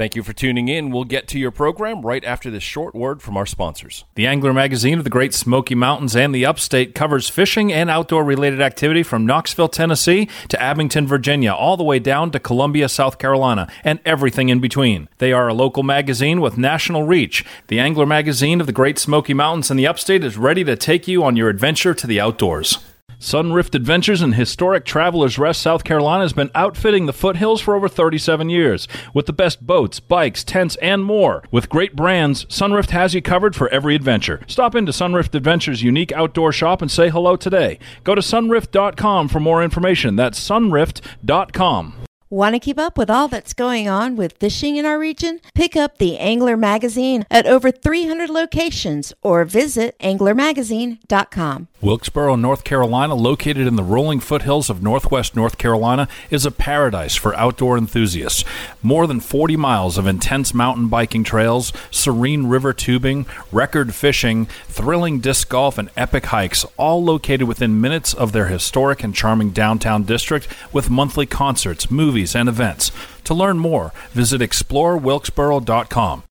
[0.00, 0.90] Thank you for tuning in.
[0.90, 4.06] We'll get to your program right after this short word from our sponsors.
[4.14, 8.24] The Angler magazine of the Great Smoky Mountains and the Upstate covers fishing and outdoor
[8.24, 13.18] related activity from Knoxville, Tennessee to Abingdon, Virginia, all the way down to Columbia, South
[13.18, 15.06] Carolina, and everything in between.
[15.18, 17.44] They are a local magazine with national reach.
[17.66, 21.08] The Angler magazine of the Great Smoky Mountains and the Upstate is ready to take
[21.08, 22.78] you on your adventure to the outdoors.
[23.20, 27.86] Sunrift Adventures in historic Travelers Rest, South Carolina has been outfitting the foothills for over
[27.86, 31.44] 37 years with the best boats, bikes, tents, and more.
[31.50, 34.40] With great brands, Sunrift has you covered for every adventure.
[34.46, 37.78] Stop into Sunrift Adventures' unique outdoor shop and say hello today.
[38.04, 40.16] Go to sunrift.com for more information.
[40.16, 41.94] That's sunrift.com.
[42.32, 45.40] Want to keep up with all that's going on with fishing in our region?
[45.52, 51.66] Pick up the Angler Magazine at over 300 locations or visit anglermagazine.com.
[51.80, 57.16] Wilkesboro, North Carolina, located in the rolling foothills of northwest North Carolina, is a paradise
[57.16, 58.44] for outdoor enthusiasts.
[58.80, 65.18] More than 40 miles of intense mountain biking trails, serene river tubing, record fishing, thrilling
[65.18, 70.04] disc golf, and epic hikes, all located within minutes of their historic and charming downtown
[70.04, 72.92] district with monthly concerts, movies, and events.
[73.24, 76.24] To learn more, visit explorewilkesboro.com.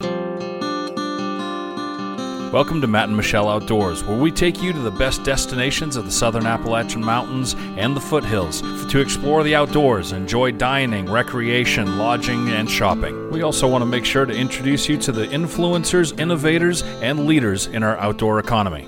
[2.51, 6.05] Welcome to Matt and Michelle Outdoors, where we take you to the best destinations of
[6.05, 12.49] the southern Appalachian Mountains and the foothills to explore the outdoors, enjoy dining, recreation, lodging,
[12.49, 13.29] and shopping.
[13.29, 17.67] We also want to make sure to introduce you to the influencers, innovators, and leaders
[17.67, 18.87] in our outdoor economy.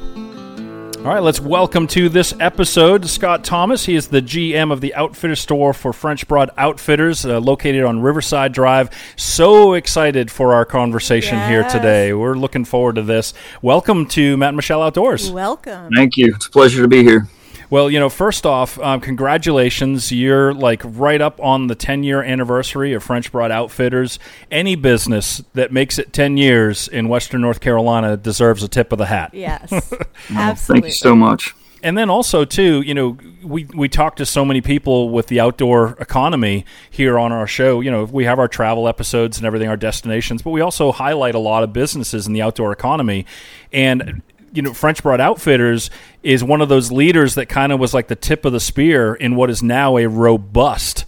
[1.02, 3.85] All right, let's welcome to this episode Scott Thomas.
[3.85, 8.02] He is the GM of the Outfitter Store for French Broad Outfitters, uh, located on
[8.02, 8.91] Riverside Drive.
[9.16, 11.49] So excited for our conversation Yes.
[11.49, 12.13] here today.
[12.13, 13.33] We're looking forward to this.
[13.63, 15.31] Welcome to Matt and Michelle Outdoors.
[15.31, 15.89] Welcome.
[15.95, 16.33] Thank you.
[16.35, 17.27] It's a pleasure to be here.
[17.72, 20.11] Well, you know, first off, um, congratulations.
[20.11, 24.19] You're like right up on the 10 year anniversary of French Broad Outfitters.
[24.52, 28.97] Any business that makes it 10 years in Western North Carolina deserves a tip of
[28.97, 29.33] the hat.
[29.33, 30.81] Yes, Well, absolutely.
[30.81, 31.55] Thank you so much.
[31.81, 35.40] And then also too, you know, we we talk to so many people with the
[35.40, 37.79] outdoor economy here on our show.
[37.79, 41.35] You know, we have our travel episodes and everything, our destinations, but we also highlight
[41.35, 43.25] a lot of businesses in the outdoor economy.
[43.74, 44.22] And
[44.53, 45.89] you know, French Broad Outfitters
[46.23, 49.13] is one of those leaders that kind of was like the tip of the spear
[49.13, 51.06] in what is now a robust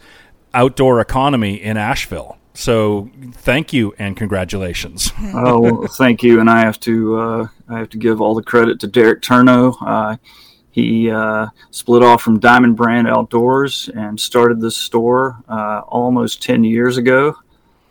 [0.54, 2.38] outdoor economy in Asheville.
[2.56, 5.12] So, thank you and congratulations.
[5.36, 6.40] Oh, well, thank you.
[6.40, 9.76] And I have to uh, I have to give all the credit to Derek Turno.
[9.82, 10.18] Uh,
[10.74, 16.64] he uh, split off from Diamond Brand Outdoors and started this store uh, almost 10
[16.64, 17.36] years ago.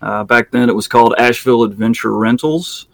[0.00, 2.88] Uh, back then, it was called Asheville Adventure Rentals.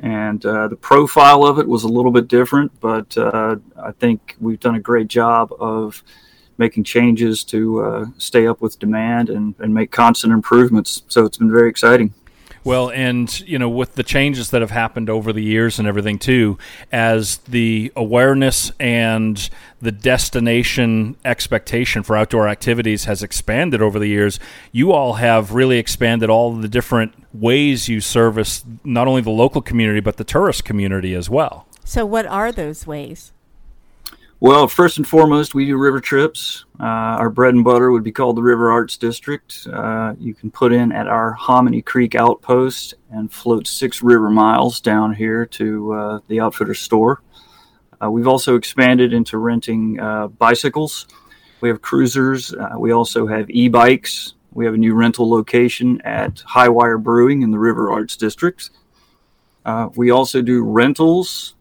[0.00, 4.36] And uh, the profile of it was a little bit different, but uh, I think
[4.40, 6.02] we've done a great job of
[6.56, 11.02] making changes to uh, stay up with demand and, and make constant improvements.
[11.08, 12.14] So it's been very exciting.
[12.64, 16.18] Well, and you know, with the changes that have happened over the years and everything
[16.18, 16.58] too,
[16.92, 19.48] as the awareness and
[19.80, 24.38] the destination expectation for outdoor activities has expanded over the years,
[24.72, 29.62] you all have really expanded all the different ways you service not only the local
[29.62, 31.66] community but the tourist community as well.
[31.84, 33.32] So, what are those ways?
[34.40, 36.64] Well, first and foremost, we do river trips.
[36.78, 39.66] Uh, our bread and butter would be called the River Arts District.
[39.72, 44.80] Uh, you can put in at our Hominy Creek outpost and float six river miles
[44.80, 47.20] down here to uh, the outfitter store.
[48.00, 51.08] Uh, we've also expanded into renting uh, bicycles.
[51.60, 52.54] We have cruisers.
[52.54, 54.34] Uh, we also have e bikes.
[54.52, 58.70] We have a new rental location at Hi-Wire Brewing in the River Arts District.
[59.96, 61.56] We also do rentals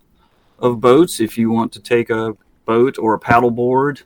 [0.59, 4.03] of boats if you want to take a boat or a paddleboard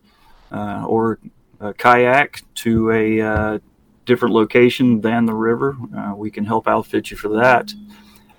[0.51, 1.19] uh, or
[1.59, 3.59] a kayak to a uh,
[4.05, 5.75] different location than the river.
[5.97, 7.73] Uh, we can help outfit you for that.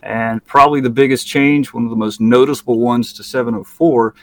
[0.02, 4.14] And probably the biggest change, one of the most noticeable ones to 704,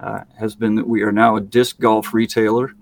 [0.00, 2.72] uh, has been that we are now a disc golf retailer.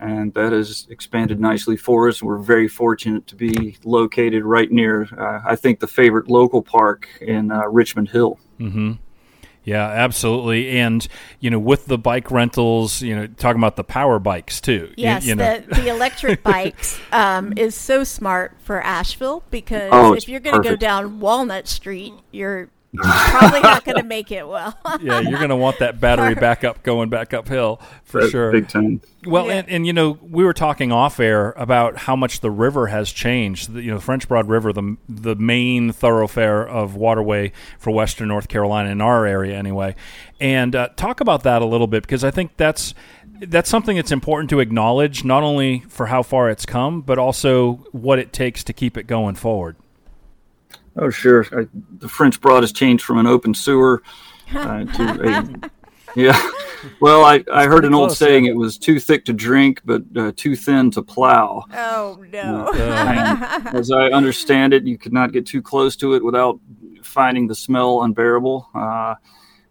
[0.00, 2.22] And that has expanded nicely for us.
[2.22, 7.06] We're very fortunate to be located right near, uh, I think, the favorite local park
[7.20, 8.40] in uh, Richmond Hill.
[8.58, 8.92] Mm-hmm.
[9.64, 10.78] Yeah, absolutely.
[10.78, 11.06] And
[11.38, 14.92] you know, with the bike rentals, you know, talking about the power bikes too.
[14.96, 15.60] Yes, you, know.
[15.60, 20.62] the, the electric bikes um, is so smart for Asheville because Oh, if you're going
[20.62, 24.76] to go down Walnut Street, you're probably not going to make it well.
[25.00, 28.52] yeah, you're going to want that battery backup going back uphill for That's sure.
[28.52, 29.00] Big time.
[29.24, 29.52] Well, Yeah.
[29.54, 33.12] and, and you know, we were talking off air about how much the river has
[33.12, 33.72] changed.
[33.74, 38.48] The, you know, French Broad River, the the main thoroughfare of waterway for Western North
[38.48, 39.94] Carolina in our area, anyway.
[40.40, 42.94] And uh, talk about that a little bit because I think that's
[43.40, 47.74] that's something that's important to acknowledge, not only for how far it's come, but also
[47.92, 49.76] what it takes to keep it going forward.
[50.96, 51.46] Oh, sure.
[51.52, 51.66] I,
[51.98, 54.02] the French Broad has changed from an open sewer
[54.54, 55.70] uh, to a.
[56.16, 56.50] Yeah.
[57.00, 58.52] Well, I, I heard an old close, saying yeah.
[58.52, 61.64] it was too thick to drink, but uh, too thin to plow.
[61.72, 62.72] Oh no.
[62.72, 66.58] And as I understand it, you could not get too close to it without
[67.02, 68.68] finding the smell unbearable.
[68.74, 69.14] Uh,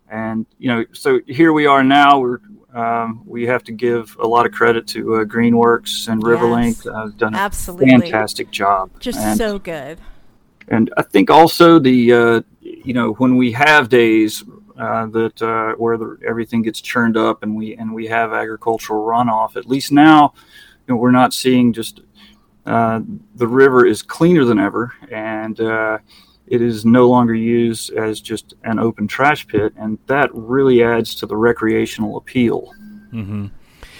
[0.10, 2.20] and you know, so here we are now.
[2.20, 2.40] We're
[2.74, 6.86] um, we have to give a lot of credit to uh, Greenworks and Riverlink.
[6.86, 6.88] Yes.
[6.88, 7.90] Uh, done a Absolutely.
[7.90, 8.92] fantastic job.
[9.00, 10.00] Just And- so good.
[10.70, 14.44] And I think also the uh, you know when we have days
[14.78, 19.06] uh, that uh, where the, everything gets churned up and we and we have agricultural
[19.06, 20.34] runoff, at least now
[20.90, 22.02] you know, we're not seeing just
[22.66, 23.02] uh,
[23.36, 24.94] the river is cleaner than ever.
[25.12, 26.00] And uh,
[26.48, 31.14] it is no longer used as just an open trash pit, and that really adds
[31.16, 32.74] to the recreational appeal.
[33.12, 33.48] hmm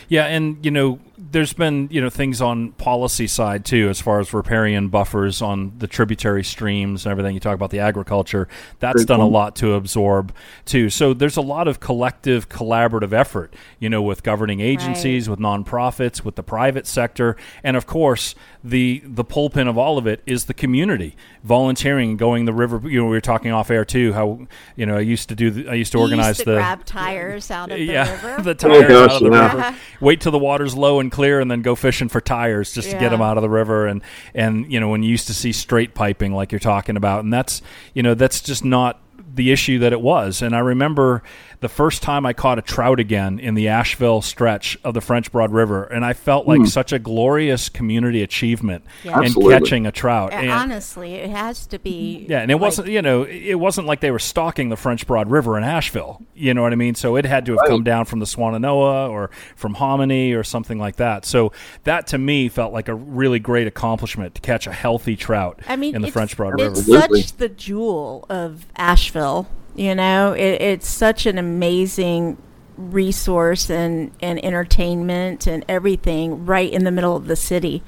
[0.08, 4.20] Yeah, and you know, there's been you know things on policy side too, as far
[4.20, 7.34] as riparian buffers on the tributary streams and everything.
[7.34, 8.48] You talk about the agriculture,
[8.80, 10.34] that's Great done a lot to absorb
[10.66, 10.90] too.
[10.90, 16.24] So there's a lot of collective, collaborative effort, you know, with governing agencies, with nonprofits,
[16.24, 18.34] with the private sector, and of course
[18.64, 22.82] the the pulpin of all of it is the community volunteering, going the river.
[22.90, 24.14] You know, we were talking off air too.
[24.14, 26.56] How you know I used to do, the, I used to organize used to the
[26.56, 28.42] grab tires out of the yeah, river.
[28.44, 29.56] the oh, tires gosh, out of the yeah.
[29.56, 29.78] river.
[30.02, 32.98] Wait till the water's low and clear, and then go fishing for tires just to
[32.98, 33.88] get them out of the river.
[33.88, 34.02] And
[34.34, 37.34] and you know when you used to see straight piping like you're talking about, and
[37.34, 37.62] that's
[37.94, 39.02] you know that's just not
[39.36, 40.42] the issue that it was.
[40.42, 41.24] And I remember
[41.62, 45.32] the first time I caught a trout again in the Asheville stretch of the French
[45.32, 46.66] Broad River, and I felt like hmm.
[46.66, 49.18] such a glorious community achievement Yeah.
[49.18, 49.54] in Absolutely.
[49.54, 50.32] catching a trout.
[50.32, 52.26] And- Honestly, it has to be.
[52.30, 55.06] yeah, and it like- wasn't you know it wasn't like they were stalking the French
[55.06, 56.22] Broad River in Asheville.
[56.34, 56.96] You know what I mean?
[56.96, 60.80] So it had to have come down from the Swannanoa or from Hominy or something
[60.80, 61.26] like that.
[61.26, 61.52] So
[61.84, 65.76] that to me felt like a really great accomplishment to catch a healthy trout I
[65.76, 66.72] mean, in the it's, French Broad River.
[66.72, 69.48] It's such the jewel of Asheville.
[69.76, 72.38] You know, it, it's such an amazing
[72.78, 77.84] resource and, and entertainment and everything right in the middle of the city,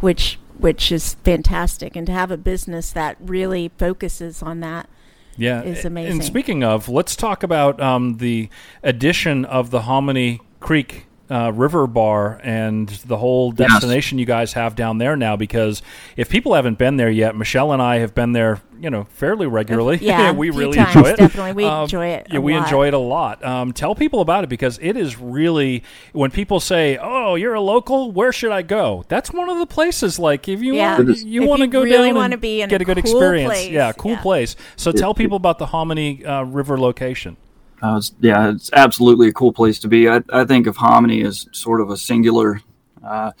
[0.00, 1.96] which which is fantastic.
[1.96, 4.88] And to have a business that really focuses on that.
[5.36, 6.12] yeah, is amazing.
[6.12, 8.48] And speaking of, let's talk about um, the
[8.82, 11.06] addition of the Hominy Creek.
[11.30, 13.70] Uh, river bar and the whole Yes.
[13.70, 15.80] destination you guys have down there now because
[16.14, 19.46] if people haven't been there yet michelle and i have been there you know fairly
[19.46, 21.52] regularly Yeah, we really times, enjoy it definitely.
[21.54, 22.64] We Um, enjoy it yeah we lot.
[22.64, 26.60] enjoy it a lot um, tell people about it because it is really when people
[26.60, 30.48] say oh you're a local where should i go that's one of the places like
[30.48, 30.96] if you Yeah.
[30.98, 31.24] want It is.
[31.24, 32.84] you If want to you go really down wanna and be in get a a
[32.84, 34.20] good cool experience place, yeah cool yeah.
[34.22, 37.38] place so tell people about the hominy uh, river location
[37.82, 40.08] Uh, it's, yeah, it's absolutely a cool place to be.
[40.08, 42.60] I, I think of Hominy as sort of a singular
[43.04, 43.32] uh,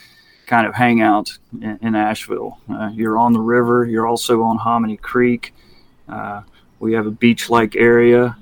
[0.46, 2.58] kind of hangout in, in Asheville.
[2.68, 3.84] Uh, you're on the river.
[3.84, 5.54] You're also on Hominy Creek.
[6.08, 6.42] Uh,
[6.80, 8.36] we have a beach-like area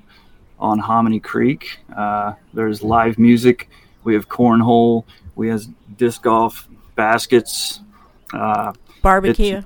[0.58, 1.78] on Hominy Creek.
[1.94, 3.68] Uh, there's live music.
[4.04, 5.04] We have cornhole.
[5.36, 5.62] We have
[5.98, 7.80] disc golf baskets.
[8.32, 9.62] Uh, Barbecue.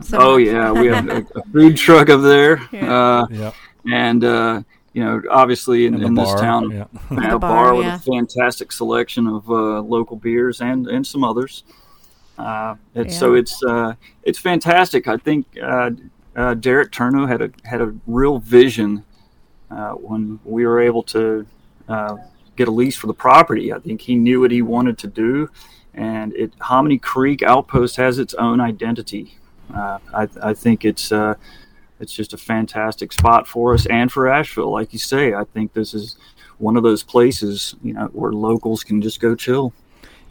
[0.00, 2.60] So oh yeah, we have a, a food truck up there.
[2.72, 2.94] Yeah.
[2.94, 3.52] Uh, yeah
[3.90, 4.62] and uh,
[4.92, 7.74] you know, obviously in, and the in this town, yeah we have a bar, bar
[7.74, 7.96] with yeah.
[7.96, 11.64] a fantastic selection of uh, local beers and and some others.
[12.38, 15.08] Uh, it's, So it's uh, it's fantastic.
[15.08, 15.90] I think uh,
[16.34, 19.04] uh, Derek Turno had a had a real vision
[19.70, 21.46] uh, when we were able to
[21.88, 22.16] uh,
[22.56, 23.72] get a lease for the property.
[23.72, 25.50] I think he knew what he wanted to do,
[25.94, 29.38] and it Hominy Creek Outpost has its own identity.
[29.74, 31.34] Uh, I, I think it's uh,
[32.02, 34.70] it's just a fantastic spot for us and for Asheville.
[34.72, 36.16] Like you say, I think this is
[36.58, 39.72] one of those places you know where locals can just go chill.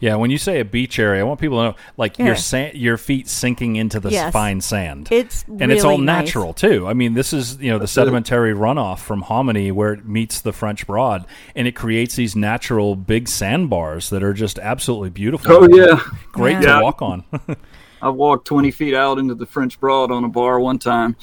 [0.00, 2.34] yeah when you say a beach area i want people to know like your Yeah.
[2.34, 4.32] sa- your feet sinking into the Yes.
[4.32, 6.24] fine sand It's and it's all really nice.
[6.26, 6.86] natural too.
[6.88, 7.94] I mean, this is you know the That's it.
[8.00, 12.96] sedimentary runoff from Hominy where it meets the French Broad, and it creates these natural
[12.96, 15.52] big sandbars that are just absolutely beautiful.
[15.52, 16.00] Oh yeah,
[16.32, 16.76] great Yeah.
[16.78, 17.24] to walk on.
[18.02, 21.14] I walked 20 feet out into the French Broad on a bar one time.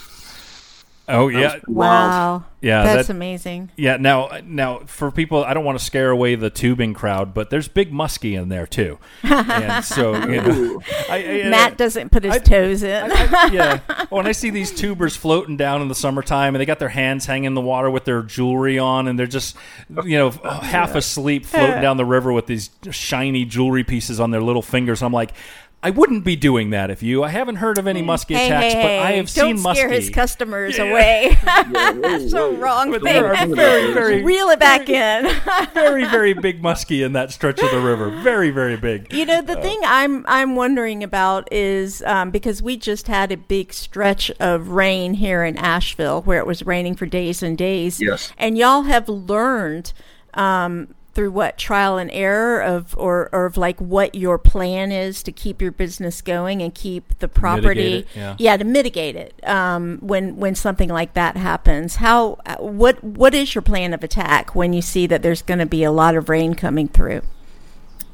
[1.09, 1.59] Oh yeah.
[1.67, 2.45] Wow.
[2.61, 3.71] Yeah, That's that- amazing.
[3.77, 3.95] yeah.
[3.95, 7.69] Now, now for people, I don't want to scare away the tubing crowd, but there's
[7.69, 12.25] big muskie in there too, and so you know, I, I, uh, Matt doesn't put
[12.25, 13.11] his I- toes in.
[13.11, 13.79] I- yeah.
[14.11, 16.89] Oh, when I see these tubers floating down in the summertime and they got their
[16.89, 19.55] hands hanging in the water with their jewelry on and they're just,
[20.03, 24.41] you know, half asleep floating down the river with these shiny jewelry pieces on their
[24.41, 25.31] little fingers, I'm like,
[25.81, 27.23] I wouldn't be doing that if you.
[27.23, 29.75] I haven't heard of any muskie hey, attacks, hey, but I have don't seen muskie.
[29.77, 30.83] scare his customers Yeah.
[30.83, 31.37] away.
[31.43, 32.55] That's a whoa.
[32.57, 33.13] wrong But thing.
[33.13, 35.33] there are very, very, Reel it back in.
[35.73, 38.09] very, very big muskie in that stretch of the river.
[38.21, 39.13] Very, very big.
[39.13, 43.37] You know, the thing I'm I'm wondering about is um, because we just had a
[43.37, 48.01] big stretch of rain here in Asheville, where it was raining for days and days.
[48.01, 48.33] Yes.
[48.37, 49.93] and y'all have learned
[50.33, 51.57] um, through what?
[51.57, 55.73] Trial and error of or, or of like what your plan is to keep your
[55.73, 58.55] business going and keep the property it, yeah.
[58.55, 61.97] to mitigate it um, when when something like that happens.
[61.97, 65.59] How uh, what what is your plan of attack when you see that there's going
[65.59, 67.21] to be a lot of rain coming through?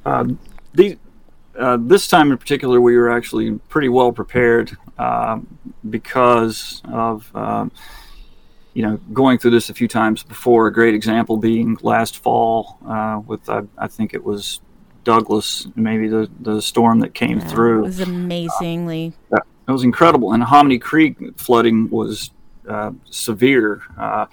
[0.04, 0.30] Uh,
[0.74, 0.96] these,
[1.60, 5.38] uh, this time in particular, we were actually pretty well prepared uh,
[5.88, 7.72] because of um,
[8.76, 10.68] you know going through this a few times before.
[10.68, 14.60] A great example being last fall uh, with I, I think it was
[15.04, 17.80] Douglas, maybe the the storm that came it through.
[17.80, 19.14] It was amazingly
[19.68, 22.30] It was incredible, and Hominy Creek flooding was
[22.68, 23.82] uh, severe.
[23.98, 24.28] Uh,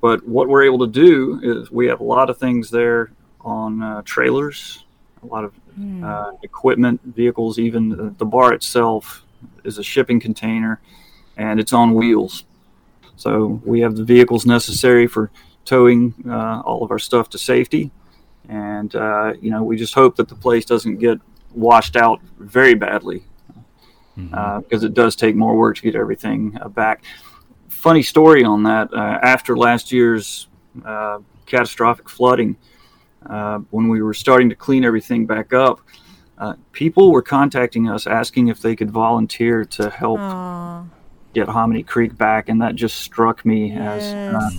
[0.00, 3.12] but what we're able to do is we have a lot of things there
[3.42, 4.84] on uh, trailers,
[5.22, 5.54] a lot of
[6.02, 9.24] uh, equipment, vehicles, even the, the bar itself
[9.64, 10.80] is a shipping container,
[11.36, 12.44] and it's on wheels.
[13.16, 15.30] So we have the vehicles necessary for
[15.64, 17.90] towing uh, all of our stuff to safety,
[18.48, 21.18] and uh, you know we just hope that the place doesn't get
[21.54, 23.22] washed out very badly
[24.16, 27.04] because it does take more work to get everything uh, back.
[27.68, 28.92] Funny story on that.
[28.92, 30.48] Uh, after last year's
[30.84, 32.56] uh, catastrophic flooding,
[33.26, 35.80] uh, when we were starting to clean everything back up,
[36.38, 40.84] uh, people were contacting us asking if they could volunteer to help Aw,
[41.34, 44.02] get Hominy Creek back, and that just struck me as
[44.34, 44.50] uh,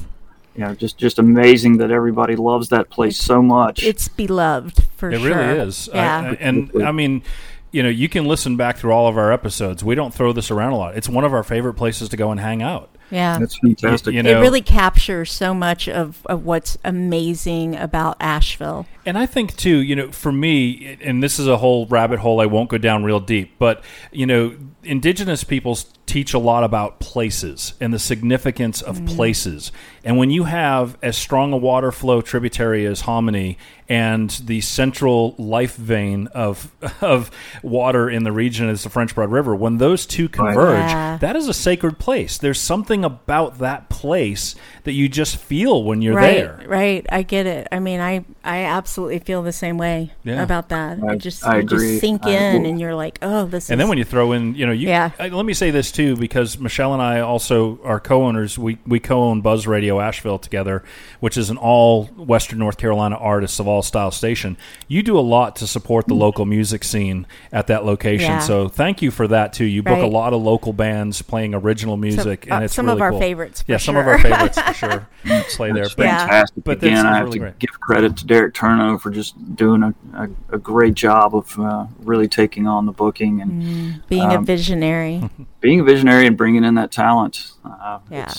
[0.56, 3.84] you know just just amazing that everybody loves that place so much.
[3.84, 5.90] it's beloved for It sure It really is.
[5.90, 7.24] I- I- and I mean,
[7.72, 9.84] you know, you can listen back through all of our episodes.
[9.84, 10.96] We don't throw this around a lot.
[10.96, 12.90] It's one of our favorite places to go and hang out.
[13.12, 14.14] Yeah That's fantastic.
[14.14, 18.86] You know, it really captures so much of, of what's amazing about Asheville.
[19.06, 22.42] And I think too, you know, for me, and this is a whole rabbit hole
[22.42, 27.00] I won't go down real deep, but you know, indigenous peoples teach a lot about
[27.00, 29.16] places and the significance of mm.
[29.16, 29.72] places.
[30.04, 33.58] And when you have as strong a water flow tributary as Hominy
[33.90, 36.72] and the central life vein of
[37.02, 37.32] of
[37.64, 41.18] water in the region is the French Broad River, when those two converge, Yeah.
[41.18, 42.38] that is a sacred place.
[42.38, 46.64] There's something about that place that you just feel when you're right, there.
[46.68, 47.06] right.
[47.12, 47.68] I get it.
[47.72, 50.42] I mean, I I absolutely feel the same way Yeah.
[50.44, 51.00] about that.
[51.04, 53.70] I- it just I you just sink I- in, well- and you're like, oh, this.
[53.70, 55.12] And is, then when you throw in, you know, you Yeah.
[55.20, 58.58] I, let me say this too, because Michelle and I also are co-owners.
[58.58, 60.84] We we co-own Buzz Radio Asheville together,
[61.20, 64.56] which is an all Western North Carolina artists of all style station.
[64.88, 68.32] You do a lot to support the local music scene at that location.
[68.32, 68.40] Yeah.
[68.40, 69.66] So thank you for that too.
[69.66, 72.98] You book a lot of local bands playing original music, uh, and it's some really
[72.98, 73.20] of our cool.
[73.20, 73.62] favorites.
[73.62, 73.86] For Yeah, sure.
[73.86, 75.08] some of our favorites for sure.
[75.56, 76.18] Play there, That's but Yeah.
[76.20, 76.64] fantastic.
[76.64, 77.60] But Again, I have really to great.
[77.60, 81.86] give credit to Derek Turno for just doing a, a, a great job of uh,
[82.00, 85.30] really taking on the booking and Being a Um, visionary.
[85.62, 87.52] being a visionary and bringing in that talent.
[87.64, 88.32] Uh, Yeah.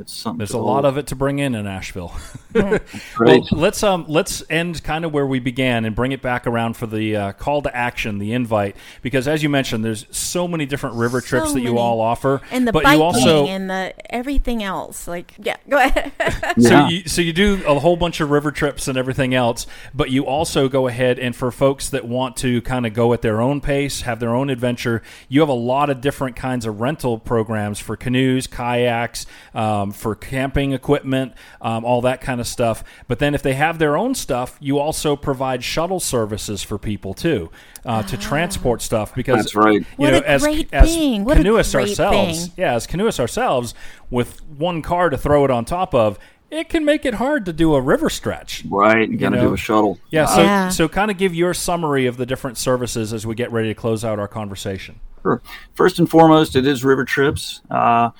[0.00, 0.38] It's, it's something.
[0.38, 2.14] there's to a lot of it to bring in in Asheville.
[3.18, 6.76] Well, let's um let's end kind of where we began and bring it back around
[6.76, 10.66] for the uh, call to action, the invite, because as you mentioned, there's so many
[10.66, 13.70] different river trips So that you all offer, And the but biking you also and
[13.70, 15.06] the everything else.
[15.06, 16.12] Like, yeah, go ahead.
[16.58, 20.10] so you so you do a whole bunch of river trips and everything else, but
[20.10, 23.40] you also go ahead and for folks that want to kind of go at their
[23.40, 27.18] own pace, have their own adventure, you have a lot of different kinds of rental
[27.18, 32.82] programs for canoes, kayaks, um, for camping equipment, um, all that kind of stuff.
[33.08, 37.14] But then if they have their own stuff, you also provide shuttle services for people
[37.14, 37.50] too
[37.84, 39.80] uh, to transport stuff because That's right.
[39.80, 41.24] You What know, a as great as thing.
[41.24, 42.54] What a canoeists great ourselves, thing.
[42.56, 43.74] yeah, as canoeists ourselves,
[44.10, 46.18] with one car to throw it on top of,
[46.50, 48.64] it can make it hard to do a river stretch.
[48.68, 49.08] Right.
[49.08, 49.48] You got to know?
[49.48, 50.00] do a shuttle.
[50.10, 50.68] Yeah, so Yeah.
[50.68, 53.74] so kind of give your summary of the different services as we get ready to
[53.74, 54.98] close out our conversation.
[55.22, 55.40] Sure.
[55.74, 57.60] First and foremost, it is river trips.
[57.70, 58.10] Uh,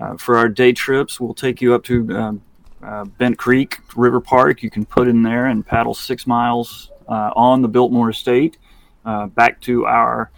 [0.00, 2.42] uh, for our day trips, we'll take you up to um,
[2.82, 4.62] uh, Bent Creek River Park.
[4.62, 8.58] You can put in there and paddle six miles uh, on the Biltmore Estate
[9.04, 10.30] uh, back to our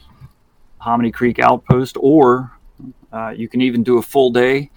[0.78, 2.52] Hominy Creek outpost, or
[3.12, 4.70] uh, you can even do a full day,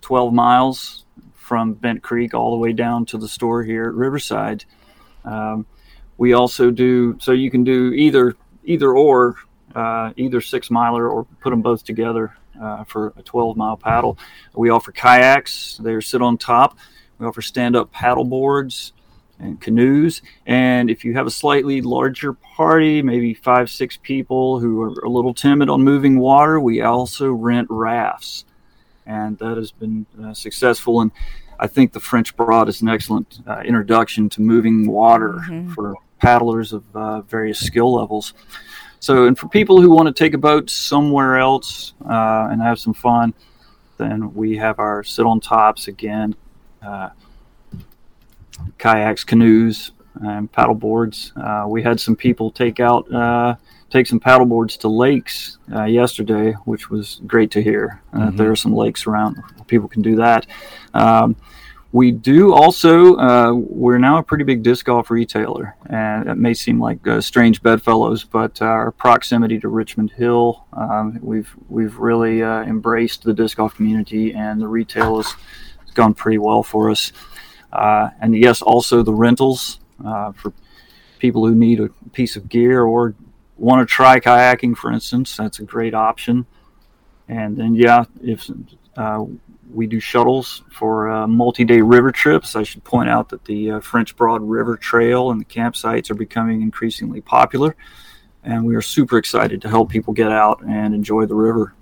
[0.00, 4.64] 12 miles from Bent Creek all the way down to the store here at Riverside.
[5.24, 5.66] Um,
[6.18, 9.36] we also do so you can do either either or
[10.16, 14.18] either six miler or put them both together uh, for a 12 mile paddle.
[14.54, 16.78] We offer kayaks, they sit on top.
[17.18, 18.92] We offer stand up paddle boards.
[19.40, 20.22] and canoes.
[20.46, 25.08] And if you have a slightly larger party, maybe five, six people who are a
[25.08, 28.44] little timid on moving water, we also rent rafts.
[29.06, 31.00] And that has been uh, successful.
[31.00, 31.10] And
[31.58, 35.72] I think the French Broad is an excellent uh, introduction to moving water mm-hmm.
[35.72, 38.34] for paddlers of uh, various skill levels.
[39.04, 42.78] So, and for people who want to take a boat somewhere else uh, and have
[42.78, 43.34] some fun,
[43.98, 46.34] then we have our sit on tops again,
[46.80, 47.10] uh,
[48.78, 49.92] kayaks, canoes,
[50.22, 51.34] and paddle boards.
[51.36, 53.56] Uh, we had some people take out uh,
[53.90, 58.00] take some paddle boards to lakes uh, yesterday, which was great to hear.
[58.14, 58.36] Uh, mm-hmm.
[58.38, 60.46] There are some lakes around people can do that.
[60.94, 61.36] Um,
[61.94, 66.52] we do also, uh, we're now a pretty big disc golf retailer, and it may
[66.52, 72.42] seem like uh, strange bedfellows, but our proximity to Richmond Hill, um, we've we've really
[72.42, 75.36] uh, embraced the disc golf community, and the retail has
[75.94, 77.12] gone pretty well for us.
[77.72, 80.52] Uh, and yes, also the rentals uh, for
[81.20, 83.14] people who need a piece of gear or
[83.56, 86.44] want to try kayaking, for instance, that's a great option.
[87.28, 88.50] And then, yeah, if
[88.96, 89.26] uh,
[89.72, 92.56] we do shuttles for uh, multi-day river trips.
[92.56, 96.14] I should point out that the uh, French Broad River Trail and the campsites are
[96.14, 97.76] becoming increasingly popular,
[98.42, 101.74] and we are super excited to help people get out and enjoy the river.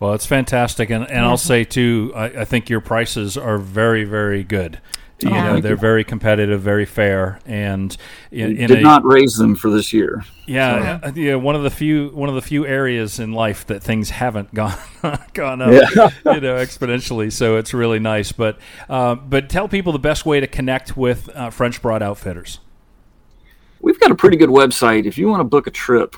[0.00, 4.04] Well, it's fantastic, and, and I'll say too, I, I think your prices are very,
[4.04, 4.80] very good.
[5.22, 7.96] You know, they're very competitive, very fair, and
[8.30, 10.24] in, in did a, not raise them for this year.
[10.46, 11.12] Yeah, so.
[11.14, 11.34] yeah.
[11.36, 14.78] One of the few one of the few areas in life that things haven't gone
[15.34, 16.10] gone up, yeah.
[16.34, 17.32] you know, exponentially.
[17.32, 18.32] So it's really nice.
[18.32, 22.60] But uh, but tell people the best way to connect with uh, French Broad Outfitters.
[23.80, 25.06] We've got a pretty good website.
[25.06, 26.14] If you want to book a trip,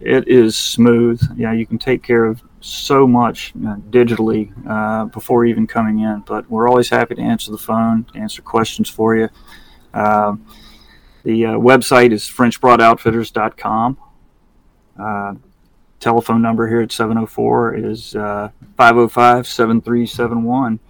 [0.00, 1.20] it is smooth.
[1.36, 6.22] Yeah, you can take care of so much uh, digitally uh, before even coming in.
[6.26, 9.28] But we're always happy to answer the phone, answer questions for you.
[9.92, 10.36] Uh,
[11.24, 13.98] the website is FrenchBroadOutfitters.com.
[14.98, 15.34] Uh,
[16.00, 20.80] telephone number here at 704 is uh, 505 7371.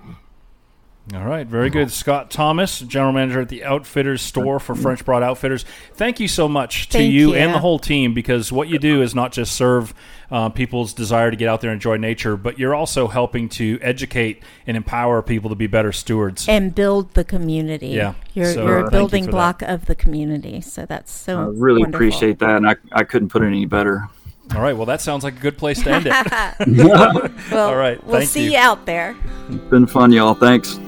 [1.15, 1.91] All right, very good.
[1.91, 5.67] Scott Thomas, general manager at the Outfitters store for French Broad Outfitters.
[5.93, 9.03] Thank you so much to you, you, and the whole team because what you do
[9.03, 9.93] is not just serve
[10.31, 13.79] uh, people's desire to get out there and enjoy nature, but you're also helping to
[13.83, 17.89] educate and empower people to be better stewards and build the community.
[17.89, 19.69] Yeah, you're, so, you're a building you block that.
[19.69, 20.63] of the community.
[20.63, 21.41] So that's so.
[21.41, 22.07] I really wonderful.
[22.07, 24.09] appreciate that, and I, I couldn't put it any better.
[24.55, 24.77] All right.
[24.77, 26.13] Well, that sounds like a good place to end it.
[27.53, 28.03] well, All right.
[28.05, 28.53] We'll see you.
[28.53, 29.17] you out there.
[29.49, 30.35] It's been fun, y'all.
[30.35, 30.79] Thanks.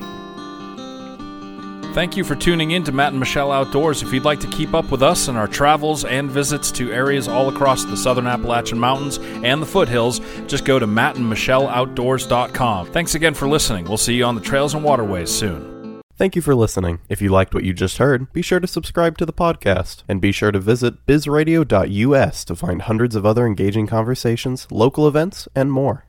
[1.95, 4.03] Thank you for tuning in to Matt and Michelle Outdoors.
[4.03, 7.29] If you'd like to keep up with us and our travels and visits to areas
[7.29, 12.87] all across the southern Appalachian Mountains and the foothills, just go to mattandmichelleoutdoors.com.
[12.89, 13.85] Thanks again for listening.
[13.85, 16.03] We'll see you on the trails and waterways soon.
[16.17, 16.99] Thank you for listening.
[17.09, 20.21] If you liked what you just heard, be sure to subscribe to the podcast and
[20.21, 25.71] be sure to visit bizradio.us to find hundreds of other engaging conversations, local events, and
[25.71, 26.07] more.